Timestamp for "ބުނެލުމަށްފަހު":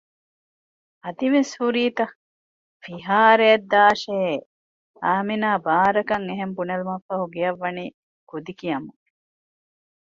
6.57-7.25